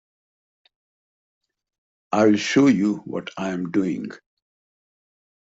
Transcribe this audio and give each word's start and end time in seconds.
I'll 2.11 2.35
show 2.35 2.65
you 2.65 3.03
what 3.05 3.29
I'm 3.37 3.69
doing. 3.71 4.09